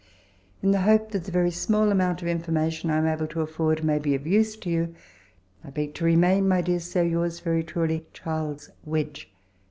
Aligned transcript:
In 0.63 0.71
the 0.71 0.81
hope 0.81 1.11
that 1.11 1.25
the 1.25 1.31
very 1.31 1.51
small 1.51 1.91
amount 1.91 2.23
of 2.23 2.27
information 2.27 2.89
I 2.89 2.97
am 2.97 3.05
able 3.05 3.27
to 3.27 3.41
afford 3.41 3.83
may 3.83 3.99
be 3.99 4.15
of 4.15 4.25
use 4.25 4.57
to 4.57 4.69
you, 4.71 4.95
I 5.63 5.69
beg 5.69 5.93
to 5.93 6.05
remain, 6.05 6.47
my 6.47 6.61
dear 6.61 6.79
Sir, 6.79 7.03
Yours 7.03 7.39
very 7.39 7.61
truly, 7.63 8.07
CHAS. 8.11 8.71
WEDGE. 8.83 9.31